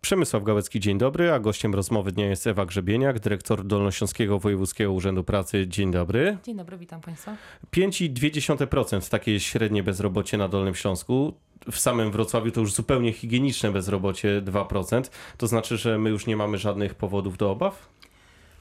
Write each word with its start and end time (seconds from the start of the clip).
Przemysław 0.00 0.42
Gałecki, 0.42 0.80
dzień 0.80 0.98
dobry, 0.98 1.32
a 1.32 1.38
gościem 1.38 1.74
rozmowy 1.74 2.12
dnia 2.12 2.26
jest 2.26 2.46
Ewa 2.46 2.66
Grzebieniak, 2.66 3.20
dyrektor 3.20 3.64
Dolnośląskiego 3.64 4.38
Wojewódzkiego 4.38 4.92
Urzędu 4.92 5.24
Pracy. 5.24 5.66
Dzień 5.68 5.90
dobry. 5.90 6.38
Dzień 6.44 6.56
dobry, 6.56 6.78
witam 6.78 7.00
Państwa. 7.00 7.36
5,2% 7.72 9.10
takie 9.10 9.32
jest 9.32 9.46
średnie 9.46 9.82
bezrobocie 9.82 10.38
na 10.38 10.48
Dolnym 10.48 10.74
Śląsku. 10.74 11.34
W 11.70 11.78
samym 11.78 12.10
Wrocławiu 12.10 12.50
to 12.50 12.60
już 12.60 12.72
zupełnie 12.72 13.12
higieniczne 13.12 13.72
bezrobocie 13.72 14.42
2%. 14.42 15.02
To 15.36 15.46
znaczy, 15.46 15.76
że 15.76 15.98
my 15.98 16.10
już 16.10 16.26
nie 16.26 16.36
mamy 16.36 16.58
żadnych 16.58 16.94
powodów 16.94 17.36
do 17.36 17.50
obaw? 17.50 17.88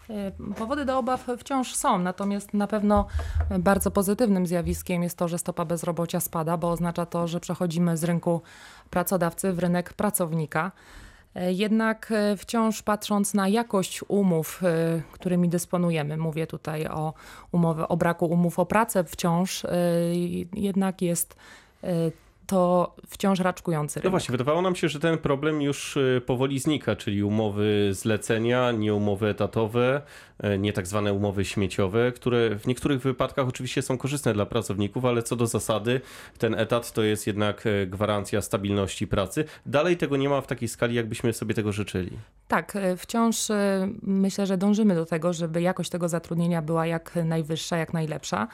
Y, 0.10 0.54
powody 0.56 0.86
do 0.86 0.98
obaw 0.98 1.28
wciąż 1.40 1.76
są, 1.76 2.00
natomiast 2.00 2.54
na 2.54 2.68
pewno 2.68 3.08
bardzo 3.60 3.92
pozytywnym 3.92 4.48
zjawiskiem 4.48 5.04
jest 5.04 5.18
to, 5.18 5.28
że 5.28 5.38
stopa 5.38 5.66
bezrobocia 5.66 6.20
spada, 6.20 6.58
bo 6.58 6.72
oznacza 6.72 7.06
to, 7.06 7.28
że 7.28 7.40
przechodzimy 7.40 7.98
z 7.98 8.04
rynku 8.04 8.42
pracodawcy 8.90 9.54
w 9.54 9.60
rynek 9.60 9.94
pracownika. 9.94 10.72
Y, 11.38 11.54
jednak 11.54 12.12
y, 12.34 12.38
wciąż 12.38 12.82
patrząc 12.82 13.34
na 13.34 13.48
jakość 13.48 14.02
umów, 14.08 14.62
którymi 15.12 15.50
dysponujemy, 15.50 16.18
mówię 16.18 16.48
tutaj 16.48 16.88
o, 16.88 17.14
umowy, 17.52 17.88
o 17.88 17.98
braku 17.98 18.26
umów 18.26 18.60
o 18.60 18.66
pracę, 18.66 19.04
wciąż 19.04 19.66
jednak 20.54 21.02
jest 21.02 21.36
to 22.48 22.96
wciąż 23.08 23.40
raczkujący 23.40 24.00
rynek. 24.00 24.06
No 24.06 24.12
właśnie, 24.12 24.32
wydawało 24.32 24.62
nam 24.62 24.76
się, 24.76 24.90
że 24.90 25.00
ten 25.00 25.18
problem 25.18 25.62
już 25.62 25.98
y, 25.98 26.22
powoli 26.26 26.60
znika, 26.60 26.96
czyli 26.96 27.24
umowy 27.24 27.90
zlecenia, 27.92 28.72
nie 28.72 28.94
umowy 28.94 29.28
etatowe, 29.28 30.02
y, 30.44 30.58
nie 30.60 30.74
tak 30.74 30.88
zwane 30.88 31.14
umowy 31.14 31.46
śmieciowe, 31.46 32.12
które 32.12 32.56
w 32.60 32.68
niektórych 32.68 33.02
wypadkach 33.02 33.48
oczywiście 33.48 33.82
są 33.82 33.98
korzystne 33.98 34.34
dla 34.34 34.46
pracowników, 34.46 35.06
ale 35.06 35.24
co 35.24 35.36
do 35.36 35.48
zasady 35.48 36.02
ten 36.38 36.56
etat 36.56 36.92
to 36.92 37.04
jest 37.04 37.28
jednak 37.28 37.66
y, 37.66 37.88
gwarancja 37.88 38.42
stabilności 38.42 39.08
pracy. 39.08 39.46
Dalej 39.66 39.98
tego 39.98 40.18
nie 40.18 40.30
ma 40.30 40.42
w 40.42 40.48
takiej 40.48 40.68
skali, 40.68 40.96
jakbyśmy 40.96 41.34
sobie 41.34 41.54
tego 41.54 41.72
życzyli. 41.72 42.12
Tak, 42.48 42.78
wciąż 42.98 43.38
myślę, 44.02 44.46
że 44.46 44.58
dążymy 44.58 44.96
do 44.96 45.06
tego, 45.06 45.34
żeby 45.34 45.62
jakość 45.62 45.90
tego 45.90 46.10
zatrudnienia 46.10 46.62
była 46.62 46.86
jak 46.86 47.16
najwyższa, 47.26 47.78
jak 47.78 47.94
najlepsza. 47.94 48.48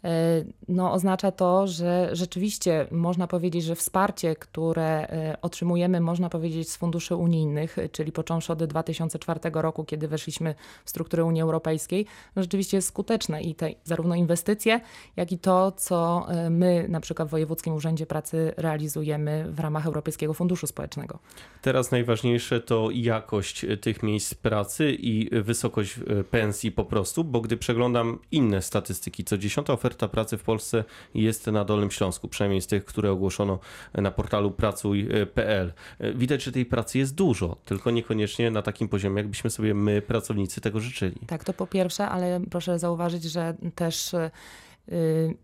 E, 0.04 0.44
no, 0.68 0.92
oznacza 0.92 1.32
to, 1.32 1.68
że 1.68 2.09
rzeczywiście 2.12 2.88
można 2.92 3.28
powiedzieć, 3.28 3.64
że 3.64 3.76
wsparcie, 3.76 4.36
które 4.36 5.08
e, 5.09 5.38
otrzymujemy, 5.42 6.02
można 6.02 6.30
powiedzieć 6.30 6.70
z 6.70 6.78
funduszy 6.78 7.16
unijnych, 7.16 7.78
czyli 7.92 8.12
począwszy 8.12 8.54
od 8.54 8.64
2004 8.64 9.40
roku, 9.54 9.84
kiedy 9.84 10.08
weszliśmy 10.08 10.56
w 10.86 10.90
strukturę 10.90 11.26
Unii 11.26 11.42
Europejskiej, 11.42 12.06
no 12.36 12.42
rzeczywiście 12.42 12.78
jest 12.78 12.88
skuteczne 12.88 13.42
i 13.42 13.56
te 13.56 13.70
zarówno 13.84 14.16
inwestycje, 14.16 14.81
jak 15.16 15.31
i 15.31 15.38
to, 15.38 15.72
co 15.72 16.26
e, 16.30 16.50
my 16.50 16.86
na 16.90 17.00
przykład 17.00 17.28
w 17.28 17.31
Wojewódzkim 17.31 17.74
Urzędzie 17.74 18.06
Pracy 18.06 18.53
realizujemy 18.58 19.46
w 19.52 19.59
ramach 19.59 19.86
Europejskiego 19.86 20.34
Funduszu 20.34 20.68
Społecznego. 20.68 21.19
Teraz 21.62 21.92
najważniejsze 21.92 22.62
to 22.62 22.90
jakość 22.92 23.66
tych 23.81 24.03
miejsc 24.03 24.34
pracy 24.34 24.92
i 24.92 25.42
wysokość 25.42 26.00
pensji 26.31 26.72
po 26.72 26.86
prostu, 26.86 27.24
bo 27.24 27.42
gdy 27.42 27.58
przeglądam 27.58 28.19
inne 28.31 28.62
statystyki, 28.62 29.24
co 29.24 29.38
dziesiąta 29.38 29.74
oferta 29.74 29.93
oferta 29.94 30.08
pracy 30.08 30.38
w 30.38 30.44
Polsce 30.44 30.84
jest 31.16 31.48
na 31.48 31.66
Dolnym 31.66 31.92
Śląsku, 31.92 32.28
przynajmniej 32.28 32.62
z 32.62 32.68
tych, 32.68 32.86
które 32.86 33.12
ogłoszono 33.12 33.59
na 33.94 34.12
portalu 34.12 34.52
pracuj.pl. 34.52 35.74
Widać, 36.16 36.44
że 36.44 36.52
tej 36.52 36.66
pracy 36.66 36.98
jest 36.98 37.16
dużo, 37.16 37.58
tylko 37.66 37.92
niekoniecznie 37.92 38.52
na 38.52 38.62
takim 38.62 38.88
poziomie, 38.88 39.18
jakbyśmy 39.18 39.50
sobie 39.50 39.74
my, 39.74 40.02
pracownicy, 40.02 40.62
tego 40.62 40.80
życzyli. 40.80 41.16
Tak, 41.28 41.44
to 41.44 41.54
po 41.54 41.68
pierwsze, 41.68 42.09
ale 42.09 42.40
proszę 42.52 42.80
zauważyć, 42.80 43.24
że 43.24 43.54
też 43.76 44.14
y, 44.14 44.31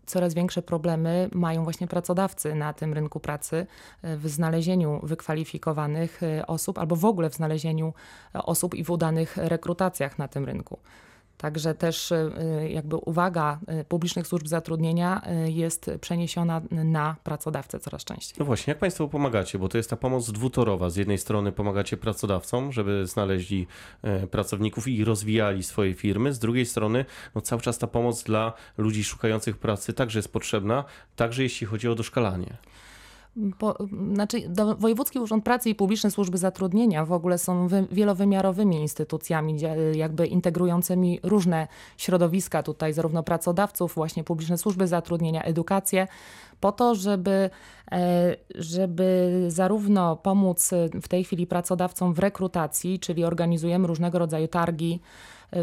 coraz 0.06 0.34
większe 0.34 0.62
problemy 0.62 1.30
mają 1.32 1.64
właśnie 1.64 1.86
pracodawcy 1.86 2.54
na 2.54 2.72
tym 2.72 2.92
rynku 2.94 3.20
pracy 3.20 3.66
w 4.02 4.28
znalezieniu 4.28 5.00
wykwalifikowanych 5.02 6.22
y, 6.22 6.46
osób 6.46 6.78
albo 6.78 6.96
w 6.96 7.04
ogóle 7.04 7.30
w 7.30 7.34
znalezieniu 7.34 7.92
osób 8.34 8.74
i 8.74 8.84
w 8.84 8.90
udanych 8.90 9.36
rekrutacjach 9.36 10.18
na 10.18 10.28
tym 10.28 10.44
rynku. 10.44 10.78
Także 11.40 11.74
też 11.74 12.12
y, 12.12 12.30
jakby 12.70 12.96
uwaga 12.96 13.58
y, 13.80 13.84
publicznych 13.84 14.26
służb 14.26 14.46
zatrudnienia 14.46 15.22
y, 15.46 15.50
jest 15.50 15.90
przeniesiona 16.00 16.60
na 16.70 17.16
pracodawcę 17.24 17.80
coraz 17.80 18.04
częściej. 18.04 18.36
No 18.38 18.44
właśnie, 18.44 18.70
jak 18.70 18.78
Państwo 18.78 19.08
pomagacie? 19.08 19.58
Bo 19.58 19.68
to 19.68 19.76
jest 19.76 19.90
ta 19.90 19.96
pomoc 19.96 20.30
dwutorowa. 20.30 20.90
Z 20.90 20.96
jednej 20.96 21.18
strony 21.18 21.52
pomagacie 21.52 21.96
pracodawcom, 21.96 22.72
żeby 22.72 23.06
znaleźli 23.06 23.66
pracowników 24.30 24.88
i 24.88 25.04
rozwijali 25.04 25.62
swoje 25.62 25.94
firmy. 25.94 26.32
Z 26.34 26.38
drugiej 26.38 26.66
strony 26.66 27.04
no 27.34 27.40
cały 27.40 27.62
czas 27.62 27.78
ta 27.78 27.86
pomoc 27.86 28.22
dla 28.24 28.52
ludzi 28.78 29.04
szukających 29.04 29.58
pracy 29.58 29.92
także 29.92 30.18
jest 30.18 30.32
potrzebna, 30.32 30.84
także 31.16 31.42
jeśli 31.42 31.66
chodzi 31.66 31.88
o 31.88 31.94
doszkalanie. 31.94 32.56
Po, 33.58 33.74
znaczy, 34.14 34.48
do, 34.48 34.76
Wojewódzki 34.76 35.18
Urząd 35.18 35.44
Pracy 35.44 35.70
i 35.70 35.74
Publiczne 35.74 36.10
Służby 36.10 36.38
Zatrudnienia 36.38 37.04
w 37.04 37.12
ogóle 37.12 37.38
są 37.38 37.68
wy, 37.68 37.86
wielowymiarowymi 37.92 38.76
instytucjami, 38.76 39.56
jakby 39.94 40.26
integrującymi 40.26 41.20
różne 41.22 41.68
środowiska 41.96 42.62
tutaj, 42.62 42.92
zarówno 42.92 43.22
pracodawców, 43.22 43.94
właśnie 43.94 44.24
publiczne 44.24 44.58
służby 44.58 44.86
zatrudnienia, 44.86 45.42
edukację, 45.42 46.06
po 46.60 46.72
to, 46.72 46.94
żeby, 46.94 47.50
e, 47.92 48.36
żeby 48.54 49.44
zarówno 49.48 50.16
pomóc 50.16 50.70
w 51.02 51.08
tej 51.08 51.24
chwili 51.24 51.46
pracodawcom 51.46 52.14
w 52.14 52.18
rekrutacji, 52.18 52.98
czyli 52.98 53.24
organizujemy 53.24 53.86
różnego 53.86 54.18
rodzaju 54.18 54.48
targi, 54.48 55.00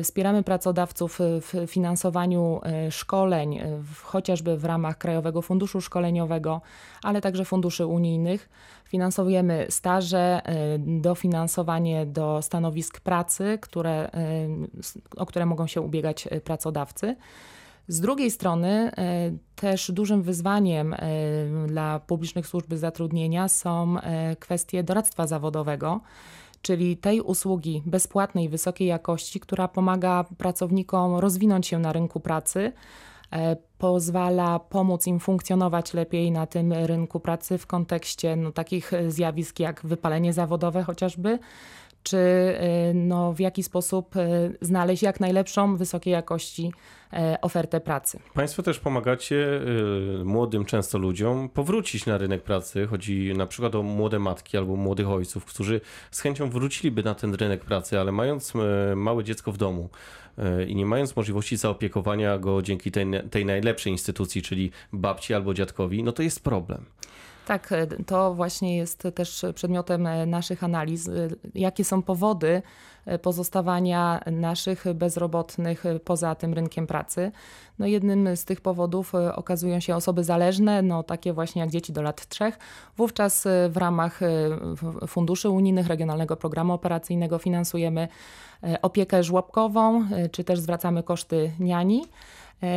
wspieramy 0.03 0.43
pracodawców 0.43 1.21
e, 1.21 1.41
w 1.41 1.53
finansowaniu 1.67 2.59
e, 2.63 2.91
szkoleń, 2.91 3.59
chociażby 4.03 4.57
w 4.57 4.65
ramach 4.65 4.97
Krajowego 4.97 5.41
Funduszu 5.41 5.81
Szkoleniowego, 5.81 6.61
ale 7.03 7.21
także 7.21 7.45
funduszy 7.45 7.85
unijnych. 7.85 8.49
Finansujemy 8.85 9.65
staże, 9.69 10.41
dofinansowanie 10.79 12.05
do 12.05 12.41
stanowisk 12.41 12.99
pracy, 12.99 13.57
które, 13.61 14.11
o 15.17 15.25
które 15.25 15.45
mogą 15.45 15.67
się 15.67 15.81
ubiegać 15.81 16.27
pracodawcy. 16.43 17.15
Z 17.87 17.99
drugiej 17.99 18.31
strony 18.31 18.91
też 19.55 19.91
dużym 19.91 20.21
wyzwaniem 20.21 20.95
dla 21.67 21.99
publicznych 21.99 22.47
służb 22.47 22.73
zatrudnienia 22.73 23.47
są 23.47 23.95
kwestie 24.39 24.83
doradztwa 24.83 25.27
zawodowego 25.27 26.01
czyli 26.61 26.97
tej 26.97 27.21
usługi 27.21 27.83
bezpłatnej, 27.85 28.49
wysokiej 28.49 28.87
jakości, 28.87 29.39
która 29.39 29.67
pomaga 29.67 30.25
pracownikom 30.37 31.15
rozwinąć 31.15 31.67
się 31.67 31.79
na 31.79 31.93
rynku 31.93 32.19
pracy, 32.19 32.73
e, 33.31 33.55
pozwala 33.77 34.59
pomóc 34.59 35.07
im 35.07 35.19
funkcjonować 35.19 35.93
lepiej 35.93 36.31
na 36.31 36.45
tym 36.45 36.73
rynku 36.73 37.19
pracy 37.19 37.57
w 37.57 37.67
kontekście 37.67 38.35
no, 38.35 38.51
takich 38.51 38.91
zjawisk 39.07 39.59
jak 39.59 39.85
wypalenie 39.85 40.33
zawodowe 40.33 40.83
chociażby, 40.83 41.39
czy 42.09 42.17
y, 42.17 42.93
no, 42.93 43.33
w 43.33 43.39
jaki 43.39 43.63
sposób 43.63 44.15
y, 44.15 44.57
znaleźć 44.61 45.03
jak 45.03 45.19
najlepszą, 45.19 45.77
wysokiej 45.77 46.11
jakości 46.11 46.73
e, 47.13 47.37
ofertę 47.41 47.79
pracy. 47.79 48.19
Państwo 48.33 48.63
też 48.63 48.79
pomagacie 48.79 49.35
y, 49.35 50.25
młodym 50.25 50.65
często 50.65 50.97
ludziom 50.97 51.49
powrócić 51.49 52.05
na 52.05 52.17
rynek 52.17 52.43
pracy. 52.43 52.87
Chodzi 52.87 53.33
na 53.37 53.47
przykład 53.47 53.75
o 53.75 53.83
młode 53.83 54.19
matki 54.19 54.57
albo 54.57 54.75
młodych 54.75 55.09
ojców, 55.09 55.45
którzy 55.45 55.81
z 56.11 56.21
chęcią 56.21 56.49
wróciliby 56.49 57.03
na 57.03 57.15
ten 57.15 57.33
rynek 57.33 57.65
pracy, 57.65 57.99
ale 57.99 58.11
mając 58.11 58.53
małe 58.95 59.23
dziecko 59.23 59.51
w 59.51 59.57
domu 59.57 59.89
i 60.67 60.75
nie 60.75 60.85
mając 60.85 61.15
możliwości 61.15 61.57
zaopiekowania 61.57 62.37
go 62.37 62.61
dzięki 62.61 62.91
tej, 62.91 63.05
tej 63.31 63.45
najlepszej 63.45 63.91
instytucji, 63.91 64.41
czyli 64.41 64.71
babci 64.93 65.33
albo 65.33 65.53
dziadkowi, 65.53 66.03
no 66.03 66.11
to 66.11 66.23
jest 66.23 66.43
problem. 66.43 66.85
Tak, 67.47 67.71
e, 67.71 67.87
to 67.87 68.33
właśnie 68.33 68.77
jest 68.77 69.07
też 69.15 69.45
przedmiotem 69.55 70.07
e, 70.07 70.25
naszych 70.25 70.63
analiz. 70.63 71.07
E, 71.07 71.11
jakie 71.55 71.83
są 71.83 72.01
powody 72.01 72.61
pozostawania 73.21 74.21
naszych 74.31 74.85
bezrobotnych 74.93 75.83
poza 76.05 76.35
tym 76.35 76.53
rynkiem 76.53 76.87
pracy? 76.87 77.31
No 77.79 77.85
jednym 77.85 78.37
z 78.37 78.45
tych 78.45 78.61
powodów 78.61 79.13
okazują 79.35 79.79
się 79.79 79.95
osoby 79.95 80.23
zależne, 80.23 80.81
no 80.81 81.03
takie 81.03 81.33
właśnie 81.33 81.61
jak 81.61 81.69
dzieci 81.69 81.93
do 81.93 82.01
lat 82.01 82.27
trzech. 82.27 82.59
Wówczas 82.97 83.47
w 83.69 83.77
ramach 83.77 84.19
funduszy 85.07 85.49
unijnych, 85.49 85.87
Regionalnego 85.87 86.35
Programu 86.35 86.73
Operacyjnego 86.73 87.37
finansujemy 87.37 88.07
opiekę 88.81 89.23
żłobkową, 89.23 90.07
czy 90.31 90.43
też 90.43 90.59
zwracamy 90.59 91.03
koszty 91.03 91.51
niani. 91.59 92.05
E, 92.63 92.67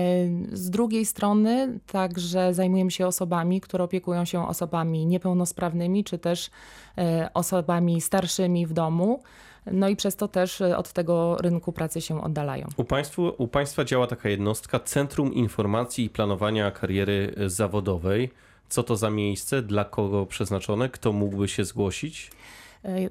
z 0.52 0.70
drugiej 0.70 1.06
strony 1.06 1.78
także 1.86 2.54
zajmujemy 2.54 2.90
się 2.90 3.06
osobami, 3.06 3.60
które 3.60 3.84
opiekują 3.84 4.24
się 4.24 4.48
osobami 4.48 5.06
niepełnosprawnymi, 5.06 6.04
czy 6.04 6.18
też 6.18 6.50
e, 6.98 7.30
osobami 7.34 8.00
starszymi 8.00 8.66
w 8.66 8.72
domu. 8.72 9.22
No 9.66 9.88
i 9.88 9.96
przez 9.96 10.16
to 10.16 10.28
też 10.28 10.60
e, 10.60 10.76
od 10.76 10.92
tego 10.92 11.36
rynku 11.36 11.72
pracy 11.72 12.00
się 12.00 12.22
oddalają. 12.22 12.66
U, 12.76 12.84
państwu, 12.84 13.32
u 13.38 13.48
Państwa 13.48 13.84
działa 13.84 14.06
taka 14.06 14.28
jednostka 14.28 14.80
Centrum 14.80 15.34
Informacji 15.34 16.04
i 16.04 16.10
Planowania 16.10 16.70
Kariery 16.70 17.34
Zawodowej. 17.46 18.30
Co 18.68 18.82
to 18.82 18.96
za 18.96 19.10
miejsce? 19.10 19.62
Dla 19.62 19.84
kogo 19.84 20.26
przeznaczone? 20.26 20.88
Kto 20.88 21.12
mógłby 21.12 21.48
się 21.48 21.64
zgłosić? 21.64 22.30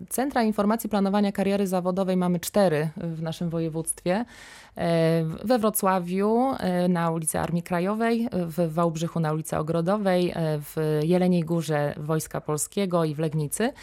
Centra 0.10 0.44
Informacji 0.44 0.90
Planowania 0.90 1.32
Kariery 1.32 1.68
Zawodowej 1.68 2.18
mamy 2.18 2.40
cztery 2.40 2.90
w 2.98 3.22
naszym 3.22 3.50
województwie. 3.50 4.26
E, 4.78 5.24
we 5.44 5.60
Wrocławiu 5.60 6.54
e, 6.60 6.88
na 6.88 7.12
ulicy 7.12 7.40
Armii 7.40 7.64
Krajowej, 7.64 8.30
w 8.32 8.74
Wałbrzychu 8.74 9.20
na 9.20 9.34
ulicy 9.34 9.58
Ogrodowej, 9.58 10.32
e, 10.36 10.60
w 10.60 11.00
Jeleniej 11.04 11.44
Górze 11.44 11.94
Wojska 11.98 12.42
Polskiego 12.42 13.06
i 13.06 13.16
w 13.16 13.20
Legnicy. 13.20 13.74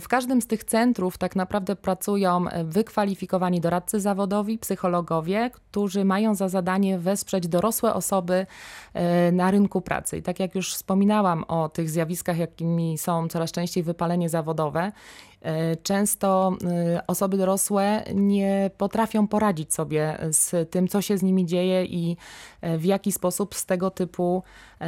W 0.00 0.08
każdym 0.08 0.42
z 0.42 0.46
tych 0.46 0.64
centrów 0.64 1.18
tak 1.18 1.36
naprawdę 1.36 1.76
pracują 1.76 2.44
wykwalifikowani 2.64 3.60
doradcy 3.60 4.00
zawodowi, 4.00 4.58
psychologowie, 4.58 5.50
którzy 5.52 6.04
mają 6.04 6.34
za 6.34 6.48
zadanie 6.48 6.98
wesprzeć 6.98 7.48
dorosłe 7.48 7.94
osoby 7.94 8.46
na 9.32 9.50
rynku 9.50 9.80
pracy. 9.80 10.16
I 10.16 10.22
tak 10.22 10.40
jak 10.40 10.54
już 10.54 10.74
wspominałam 10.74 11.44
o 11.48 11.68
tych 11.68 11.90
zjawiskach, 11.90 12.38
jakimi 12.38 12.98
są 12.98 13.28
coraz 13.28 13.52
częściej 13.52 13.82
wypalenie 13.82 14.28
zawodowe, 14.28 14.92
często 15.82 16.56
osoby 17.06 17.36
dorosłe 17.36 18.04
nie 18.14 18.70
potrafią 18.78 19.28
poradzić 19.28 19.74
sobie 19.74 20.18
z 20.30 20.70
tym, 20.70 20.88
co 20.88 21.02
się 21.02 21.18
z 21.18 21.22
nimi 21.22 21.46
dzieje 21.46 21.84
i 21.84 22.16
e, 22.60 22.78
w 22.78 22.84
jaki 22.84 23.12
sposób 23.12 23.54
z 23.54 23.66
tego 23.66 23.90
typu, 23.90 24.42
e, 24.80 24.86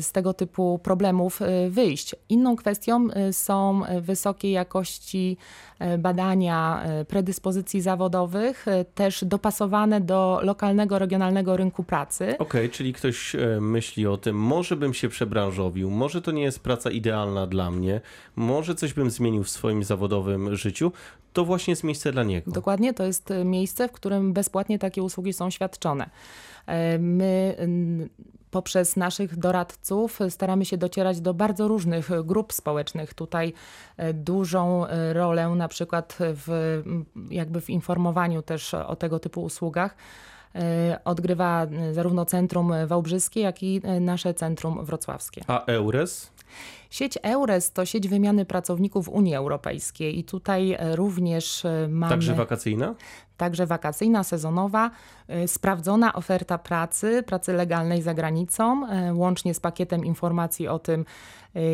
z 0.00 0.12
tego 0.12 0.34
typu 0.34 0.80
problemów 0.82 1.42
e, 1.42 1.70
wyjść. 1.70 2.14
Inną 2.28 2.56
kwestią 2.56 3.08
są 3.32 3.82
wysokiej 4.00 4.52
jakości 4.52 5.36
badania 5.98 6.84
predyspozycji 7.08 7.80
zawodowych, 7.80 8.66
też 8.94 9.24
dopasowane 9.24 10.00
do 10.00 10.40
lokalnego, 10.42 10.98
regionalnego 10.98 11.56
rynku 11.56 11.84
pracy. 11.84 12.24
Okej, 12.24 12.46
okay, 12.46 12.68
czyli 12.68 12.92
ktoś 12.92 13.36
myśli 13.60 14.06
o 14.06 14.16
tym, 14.16 14.36
może 14.36 14.76
bym 14.76 14.94
się 14.94 15.08
przebranżowił, 15.08 15.90
może 15.90 16.22
to 16.22 16.30
nie 16.30 16.42
jest 16.42 16.60
praca 16.60 16.90
idealna 16.90 17.46
dla 17.46 17.70
mnie, 17.70 18.00
może 18.36 18.74
coś 18.74 18.94
bym 18.94 19.10
zmienił 19.10 19.44
w 19.44 19.50
swoim 19.56 19.84
zawodowym 19.84 20.56
życiu, 20.56 20.92
to 21.32 21.44
właśnie 21.44 21.72
jest 21.72 21.84
miejsce 21.84 22.12
dla 22.12 22.22
niego. 22.22 22.50
Dokładnie, 22.50 22.94
to 22.94 23.04
jest 23.04 23.32
miejsce, 23.44 23.88
w 23.88 23.92
którym 23.92 24.32
bezpłatnie 24.32 24.78
takie 24.78 25.02
usługi 25.02 25.32
są 25.32 25.50
świadczone. 25.50 26.10
E, 26.66 26.98
my 26.98 27.56
poprzez 28.50 28.96
naszych 28.96 29.36
doradców 29.36 30.18
staramy 30.28 30.64
się 30.64 30.76
docierać 30.76 31.20
do 31.20 31.34
bardzo 31.34 31.68
różnych 31.68 32.10
grup 32.24 32.52
społecznych. 32.52 33.14
Tutaj 33.14 33.52
e, 33.96 34.12
dużą 34.14 34.86
e, 34.86 35.12
rolę 35.12 35.48
na 35.48 35.68
przykład 35.68 36.18
w, 36.20 36.82
jakby 37.30 37.60
w 37.60 37.70
informowaniu 37.70 38.42
też 38.42 38.74
o 38.74 38.96
tego 38.96 39.18
typu 39.18 39.42
usługach 39.42 39.96
odgrywa 41.04 41.66
zarówno 41.92 42.24
Centrum 42.24 42.72
Wałbrzyskie, 42.86 43.40
jak 43.40 43.62
i 43.62 43.82
nasze 44.00 44.34
Centrum 44.34 44.84
Wrocławskie. 44.84 45.44
A 45.46 45.64
EURES? 45.64 46.32
Sieć 46.96 47.18
EURES 47.22 47.72
to 47.72 47.84
sieć 47.84 48.08
wymiany 48.08 48.44
pracowników 48.44 49.08
Unii 49.08 49.34
Europejskiej 49.34 50.18
i 50.18 50.24
tutaj 50.24 50.76
również 50.94 51.66
mamy... 51.88 52.10
Także 52.10 52.34
wakacyjna? 52.34 52.94
Także 53.36 53.66
wakacyjna, 53.66 54.24
sezonowa, 54.24 54.90
y, 55.44 55.48
sprawdzona 55.48 56.12
oferta 56.12 56.58
pracy, 56.58 57.22
pracy 57.26 57.52
legalnej 57.52 58.02
za 58.02 58.14
granicą, 58.14 58.86
łącznie 59.14 59.54
z 59.54 59.60
pakietem 59.60 60.04
informacji 60.04 60.68
o 60.68 60.78
tym, 60.78 61.04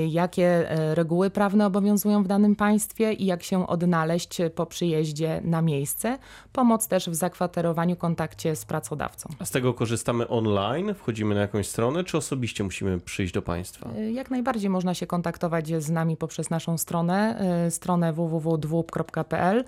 jakie 0.08 0.66
reguły 0.94 1.30
prawne 1.30 1.66
obowiązują 1.66 2.22
w 2.22 2.26
danym 2.26 2.56
państwie 2.56 3.12
i 3.12 3.26
jak 3.26 3.42
się 3.42 3.66
odnaleźć 3.66 4.38
po 4.54 4.66
przyjeździe 4.66 5.40
na 5.44 5.62
miejsce. 5.62 6.18
Pomoc 6.52 6.88
też 6.88 7.10
w 7.10 7.14
zakwaterowaniu, 7.14 7.96
kontakcie 7.96 8.56
z 8.56 8.64
pracodawcą. 8.64 9.28
A 9.38 9.44
z 9.44 9.50
tego 9.50 9.74
korzystamy 9.74 10.28
online? 10.28 10.94
Wchodzimy 10.94 11.34
na 11.34 11.40
jakąś 11.40 11.68
stronę, 11.68 12.04
czy 12.04 12.16
osobiście 12.16 12.64
musimy 12.64 13.00
przyjść 13.00 13.34
do 13.34 13.42
państwa? 13.42 13.90
Jak 14.12 14.30
najbardziej 14.30 14.70
można 14.70 14.94
się 14.94 15.06
kontaktować 15.12 15.68
z 15.82 15.90
nami 15.90 16.16
poprzez 16.16 16.50
naszą 16.50 16.78
stronę, 16.78 17.40
stronę 17.70 18.12
www.dwup.pl. 18.12 19.64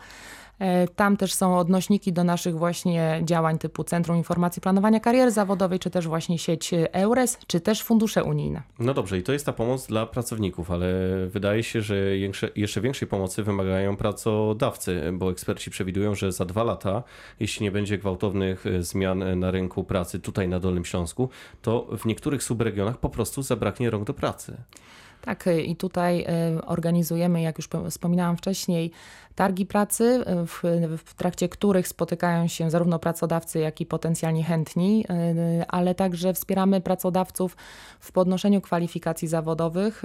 E, 0.59 0.89
tam 0.89 1.17
też 1.17 1.35
są 1.35 1.59
odnośniki 1.59 2.13
do 2.13 2.25
naszych 2.25 2.59
właśnie 2.59 3.21
działań 3.25 3.59
typu 3.59 3.85
Centrum 3.85 4.17
Informacji 4.17 4.63
Planowania 4.63 5.01
Kariery 5.01 5.31
Zawodowej, 5.31 5.79
czy 5.79 5.91
też 5.91 6.09
właśnie 6.09 6.39
sieć 6.39 6.71
EURES, 6.93 7.39
czy 7.47 7.61
też 7.61 7.83
fundusze 7.83 8.25
unijne. 8.25 8.63
No 8.79 8.95
dobrze, 8.95 9.19
i 9.19 9.23
to 9.23 9.33
jest 9.33 9.47
ta 9.47 9.53
pomoc 9.53 9.87
dla 9.87 10.07
pracowników, 10.07 10.71
ale 10.71 10.87
wydaje 11.29 11.63
się, 11.63 11.83
że 11.83 11.97
jeszcze 12.57 12.81
większej 12.81 13.09
pomocy 13.09 13.43
wymagają 13.43 13.97
pracodawcy, 13.97 15.11
bo 15.13 15.31
eksperci 15.31 15.71
przewidują, 15.71 16.15
że 16.15 16.33
za 16.33 16.45
dwa 16.45 16.65
lata, 16.65 17.03
jeśli 17.41 17.65
nie 17.65 17.71
będzie 17.71 17.99
gwałtownych 17.99 18.67
e, 18.67 18.83
zmian 18.83 19.39
na 19.39 19.51
rynku 19.51 19.85
pracy 19.85 20.21
tutaj 20.21 20.49
na 20.49 20.61
Dolnym 20.61 20.85
Śląsku, 20.85 21.29
to 21.63 21.87
w 21.99 22.07
niektórych 22.07 22.43
subregionach 22.43 22.99
po 22.99 23.11
prostu 23.11 23.43
zabraknie 23.43 23.91
rąk 23.91 24.05
do 24.05 24.15
pracy. 24.15 24.57
Tak, 25.25 25.47
y, 25.47 25.63
i 25.63 25.77
tutaj 25.77 26.27
y, 26.59 26.65
organizujemy, 26.65 27.43
jak 27.43 27.59
już 27.59 27.69
wspominałam 27.91 28.37
wcześniej, 28.37 28.91
targi 29.35 29.67
pracy, 29.67 30.05
y, 30.05 30.47
w, 30.47 30.63
w, 31.05 31.15
trakcie 31.15 31.49
których 31.49 31.89
spotykają 31.89 32.49
się 32.49 32.71
zarówno 32.71 32.99
pracodawcy, 32.99 33.59
jak 33.59 33.81
i 33.81 33.87
potencjalnie 33.87 34.45
chętni, 34.45 35.05
ale 35.69 35.95
także 35.95 36.35
wspieramy 36.35 36.81
pracodawców 36.81 37.57
w 38.01 38.13
podnoszeniu 38.13 38.61
kwalifikacji 38.61 39.29
zawodowych. 39.29 40.03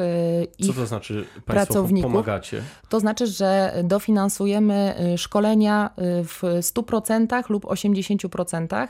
Co 0.67 0.73
to 0.73 0.85
znaczy 0.85 1.25
Państwo 1.45 1.87
pomagacie? 2.01 2.61
To 2.89 2.99
znaczy, 2.99 3.27
że 3.27 3.73
dofinansujemy 3.83 4.95
szkolenia 5.17 5.89
w 6.23 6.41
100% 6.61 7.49
lub 7.49 7.65
80%. 7.65 8.87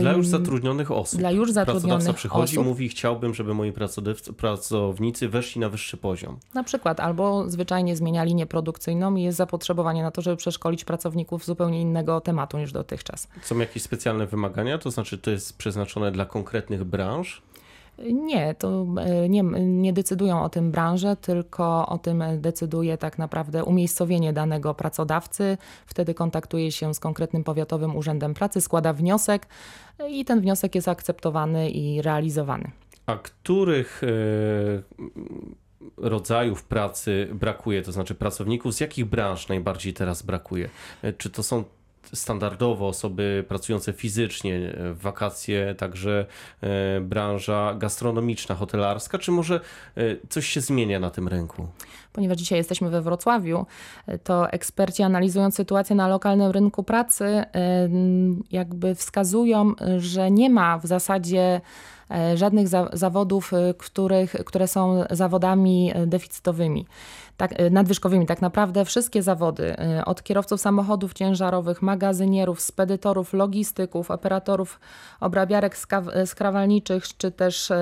Dla 0.00 0.12
już 0.12 0.26
zatrudnionych 0.26 0.90
osób. 0.90 1.18
Dla 1.18 1.30
już 1.30 1.52
zatrudnionych 1.52 1.88
Pracodawca 1.90 2.18
przychodzi 2.18 2.56
osób. 2.56 2.66
mówi, 2.66 2.88
chciałbym, 2.88 3.34
żeby 3.34 3.54
moi 3.54 3.72
pracownicy 4.36 5.28
weszli 5.28 5.60
na 5.60 5.68
wyższy 5.68 5.96
poziom. 5.96 6.38
Na 6.54 6.64
przykład, 6.64 7.00
albo 7.00 7.50
zwyczajnie 7.50 7.96
zmienia 7.96 8.24
linię 8.24 8.46
produkcyjną 8.46 9.16
i 9.16 9.22
jest 9.22 9.38
zapotrzebowanie 9.38 10.02
na 10.02 10.10
to, 10.10 10.22
żeby 10.22 10.36
przeszkolić 10.36 10.84
pracowników 10.84 11.44
zupełnie 11.44 11.80
innego 11.80 12.20
tematu 12.20 12.58
niż 12.58 12.72
dotychczas. 12.72 13.28
Są 13.42 13.58
jakieś 13.58 13.82
specjalne 13.82 14.26
wymagania? 14.26 14.78
To 14.78 14.90
znaczy, 14.90 15.18
to 15.18 15.30
jest 15.30 15.58
przeznaczone 15.58 16.12
dla 16.12 16.26
konkretnych 16.26 16.84
branż? 16.84 17.42
Nie, 18.12 18.54
to 18.54 18.86
e, 18.98 19.28
nie, 19.28 19.42
nie 19.60 19.92
decydują 19.92 20.42
o 20.42 20.48
tym 20.48 20.70
branże, 20.70 21.16
tylko 21.16 21.86
o 21.86 21.98
tym 21.98 22.22
decyduje 22.38 22.98
tak 22.98 23.18
naprawdę 23.18 23.64
umiejscowienie 23.64 24.32
danego 24.32 24.74
pracodawcy. 24.74 25.58
Wtedy 25.86 26.14
kontaktuje 26.14 26.72
się 26.72 26.94
z 26.94 27.00
konkretnym 27.00 27.44
powiatowym 27.44 27.96
urzędem 27.96 28.34
pracy, 28.34 28.60
składa 28.60 28.92
wniosek 28.92 29.46
e, 29.98 30.10
i 30.10 30.24
ten 30.24 30.40
wniosek 30.40 30.74
jest 30.74 30.88
akceptowany 30.88 31.70
i 31.70 32.02
realizowany. 32.02 32.70
A 33.06 33.16
których 33.16 34.02
e, 34.04 34.06
rodzajów 35.96 36.64
pracy 36.64 37.28
brakuje, 37.34 37.82
to 37.82 37.92
znaczy 37.92 38.14
pracowników, 38.14 38.74
z 38.74 38.80
jakich 38.80 39.04
branż 39.04 39.48
najbardziej 39.48 39.94
teraz 39.94 40.22
brakuje? 40.22 40.68
Czy 41.18 41.30
to 41.30 41.42
są 41.42 41.64
standardowo 42.14 42.88
osoby 42.88 43.44
pracujące 43.48 43.92
fizycznie 43.92 44.74
w 44.76 44.98
wakacje, 45.00 45.74
także 45.74 46.26
e, 46.60 47.00
branża 47.00 47.74
gastronomiczna, 47.74 48.54
hotelarska, 48.54 49.18
czy 49.18 49.30
może 49.30 49.60
e, 49.96 50.00
coś 50.28 50.46
się 50.46 50.60
zmienia 50.60 51.00
na 51.00 51.10
tym 51.10 51.28
rynku? 51.28 51.68
ponieważ 52.12 52.38
dzisiaj 52.38 52.58
jesteśmy 52.58 52.90
we 52.90 53.02
Wrocławiu, 53.02 53.66
to 54.24 54.50
eksperci 54.50 55.02
analizując 55.02 55.54
sytuację 55.54 55.96
na 55.96 56.08
lokalnym 56.08 56.50
rynku 56.50 56.82
pracy, 56.82 57.44
jakby 58.50 58.94
wskazują, 58.94 59.72
że 59.98 60.30
nie 60.30 60.50
ma 60.50 60.78
w 60.78 60.86
zasadzie 60.86 61.40
e, 61.40 61.60
żadnych 62.34 62.68
za 62.68 62.88
zawodów, 62.92 63.52
y, 63.52 63.74
których, 63.78 64.32
które 64.32 64.68
są 64.68 65.04
zawodami 65.10 65.92
e, 65.94 66.06
deficytowymi 66.06 66.86
tak, 67.36 67.54
nadwyżkowymi. 67.70 68.26
Tak 68.26 68.42
naprawdę 68.42 68.84
wszystkie 68.84 69.22
zawody, 69.22 69.76
od 70.06 70.22
kierowców 70.22 70.60
samochodów 70.60 71.12
ciężarowych, 71.12 71.82
magazynierów, 71.82 72.60
spedytorów, 72.60 73.32
logistyków, 73.32 74.10
operatorów 74.10 74.80
obrabiarek 75.20 75.76
skrawalniczych, 76.24 77.16
czy 77.16 77.30
też 77.30 77.72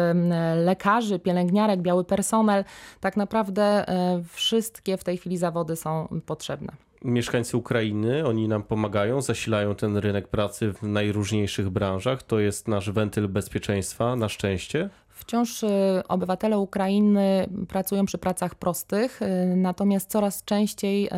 lekarzy, 0.64 1.18
pielęgniarek, 1.18 1.82
biały 1.82 2.04
personel, 2.04 2.64
tak 3.00 3.16
naprawdę 3.16 3.84
wszystkie 4.32 4.96
w 4.96 5.04
tej 5.04 5.16
chwili 5.16 5.36
zawody 5.36 5.76
są 5.76 6.20
potrzebne 6.26 6.87
mieszkańcy 7.04 7.56
Ukrainy, 7.56 8.26
oni 8.26 8.48
nam 8.48 8.62
pomagają, 8.62 9.22
zasilają 9.22 9.74
ten 9.74 9.96
rynek 9.96 10.28
pracy 10.28 10.72
w 10.72 10.82
najróżniejszych 10.82 11.70
branżach. 11.70 12.22
To 12.22 12.40
jest 12.40 12.68
nasz 12.68 12.90
wentyl 12.90 13.28
bezpieczeństwa, 13.28 14.16
na 14.16 14.28
szczęście. 14.28 14.90
Wciąż 15.08 15.62
y, 15.62 15.68
obywatele 16.08 16.58
Ukrainy 16.58 17.48
pracują 17.68 18.06
przy 18.06 18.18
pracach 18.18 18.54
prostych, 18.54 19.22
y, 19.22 19.56
natomiast 19.56 20.10
coraz 20.10 20.44
częściej 20.44 21.06
y, 21.06 21.10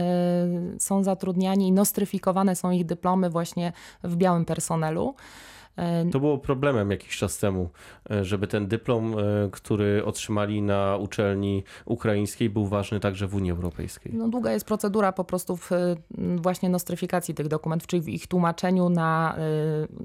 są 0.81 1.03
zatrudniani 1.03 1.69
i 1.69 1.73
nostryfikowane 1.73 2.57
są 2.57 2.71
ich 2.71 2.87
dyplomy 2.87 3.31
właśnie 3.31 3.73
w 4.05 4.17
białym 4.17 4.45
personelu. 4.45 5.15
To 6.13 6.21
było 6.21 6.39
problemem 6.39 6.91
jakiś 6.91 7.17
czas 7.17 7.39
temu, 7.39 7.71
e, 8.11 8.25
żeby 8.25 8.47
ten 8.47 8.69
dyplom, 8.69 9.19
e, 9.19 9.23
który 9.51 10.05
otrzymali 10.05 10.63
na 10.63 10.97
uczelni 10.97 11.65
ukraińskiej, 11.85 12.51
był 12.51 12.67
ważny 12.67 13.01
także 13.01 13.27
w 13.27 13.35
Unii 13.35 13.51
Europejskiej. 13.51 14.13
No, 14.15 14.29
długa 14.29 14.53
jest 14.53 14.67
procedura 14.67 15.13
po 15.13 15.25
prostu 15.25 15.57
w 15.57 15.71
właśnie 16.37 16.69
nostryfikacji 16.69 17.35
tych 17.35 17.49
dokumentów, 17.49 17.87
czyli 17.87 18.03
w 18.03 18.09
ich 18.09 18.27
tłumaczeniu 18.27 18.89
na, 18.89 19.37
e, 19.39 19.43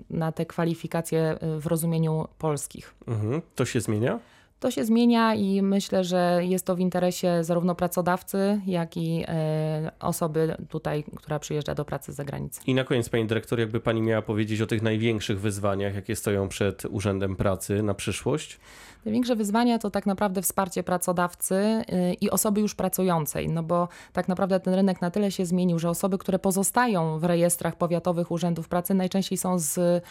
na 0.09 0.31
te 0.31 0.45
kwalifikacje 0.45 1.37
w 1.59 1.65
rozumieniu 1.65 2.27
polskich. 2.37 2.95
Mhm. 3.07 3.41
To 3.55 3.65
się 3.65 3.81
zmienia? 3.81 4.19
To 4.65 4.71
się 4.71 4.85
zmienia 4.85 5.35
i 5.35 5.61
myślę, 5.61 6.03
że 6.03 6.39
jest 6.43 6.65
to 6.65 6.75
w 6.75 6.79
interesie 6.79 7.43
zarówno 7.43 7.75
pracodawcy, 7.75 8.61
jak 8.65 8.97
i 8.97 9.23
e, 9.27 9.91
osoby 9.99 10.55
tutaj, 10.69 11.03
która 11.15 11.39
przyjeżdża 11.39 11.75
do 11.75 11.85
pracy 11.85 12.13
z 12.13 12.15
zagranicy. 12.15 12.61
I 12.67 12.73
na 12.73 12.83
koniec, 12.83 13.09
pani 13.09 13.25
dyrektor, 13.25 13.59
jakby 13.59 13.79
pani 13.79 14.01
miała 14.01 14.21
powiedzieć 14.21 14.61
o 14.61 14.67
tych 14.67 14.81
największych 14.81 15.39
wyzwaniach, 15.39 15.95
jakie 15.95 16.15
stoją 16.15 16.47
przed 16.47 16.85
Urzędem 16.85 17.35
Pracy 17.35 17.83
na 17.83 17.93
przyszłość? 17.93 18.59
Największe 19.05 19.35
wyzwania 19.35 19.79
to 19.79 19.91
tak 19.91 20.05
naprawdę 20.05 20.41
wsparcie 20.41 20.83
pracodawcy 20.83 21.55
y, 21.55 22.13
i 22.13 22.29
osoby 22.29 22.61
już 22.61 22.75
pracującej, 22.75 23.49
no 23.49 23.63
bo 23.63 23.87
tak 24.13 24.27
naprawdę 24.27 24.59
ten 24.59 24.73
rynek 24.73 25.01
na 25.01 25.11
tyle 25.11 25.31
się 25.31 25.45
zmienił, 25.45 25.79
że 25.79 25.89
osoby, 25.89 26.17
które 26.17 26.39
pozostają 26.39 27.19
w 27.19 27.23
rejestrach 27.23 27.75
powiatowych 27.75 28.31
urzędów 28.31 28.67
pracy 28.67 28.93
najczęściej 28.93 29.37
są 29.37 29.59
z 29.59 30.03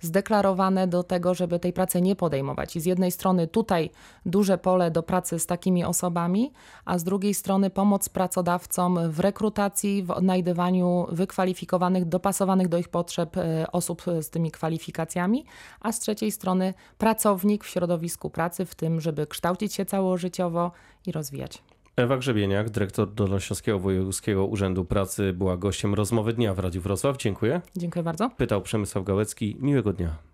zdeklarowane 0.00 0.86
do 0.86 1.02
tego, 1.02 1.34
żeby 1.34 1.58
tej 1.58 1.72
pracy 1.72 2.00
nie 2.00 2.16
podejmować. 2.16 2.76
I 2.76 2.80
z 2.80 2.84
jednej 2.84 3.12
strony 3.12 3.46
tutaj 3.46 3.90
duże 4.26 4.58
pole 4.58 4.90
do 4.90 5.02
pracy 5.02 5.38
z 5.38 5.46
takimi 5.46 5.84
osobami, 5.84 6.52
a 6.84 6.98
z 6.98 7.04
drugiej 7.04 7.34
strony 7.34 7.70
pomoc 7.70 8.08
pracodawcom 8.08 9.10
w 9.10 9.20
rekrutacji, 9.20 10.02
w 10.02 10.10
odnajdywaniu 10.10 11.06
wykwalifikowanych, 11.12 12.04
dopasowanych 12.04 12.68
do 12.68 12.78
ich 12.78 12.88
potrzeb 12.88 13.36
y, 13.36 13.40
osób 13.72 14.02
z 14.20 14.30
tymi 14.30 14.50
kwalifikacjami, 14.50 15.44
a 15.80 15.92
z 15.92 16.00
trzeciej 16.00 16.32
strony 16.32 16.74
pracownik 16.98 17.64
w 17.64 17.68
środowisku 17.68 18.30
pracy, 18.40 18.64
w 18.64 18.74
tym, 18.74 19.00
żeby 19.00 19.26
kształcić 19.26 19.74
się 19.74 19.84
całożyciowo 19.84 20.72
i 21.06 21.12
rozwijać. 21.12 21.62
Ewa 21.96 22.16
Grzebieniak, 22.16 22.70
dyrektor 22.70 23.14
Dolnośląskiego 23.14 23.78
Wojewódzkiego 23.78 24.46
Urzędu 24.46 24.84
Pracy, 24.84 25.32
była 25.32 25.56
gościem 25.56 25.94
rozmowy 25.94 26.32
dnia 26.32 26.54
w 26.54 26.58
Radiu 26.58 26.80
Wrocław. 26.80 27.16
Dziękuję. 27.16 27.60
Dziękuję 27.76 28.02
bardzo. 28.02 28.30
Pytał 28.30 28.62
Przemysław 28.62 29.04
Gałecki. 29.04 29.56
Miłego 29.60 29.92
dnia. 29.92 30.29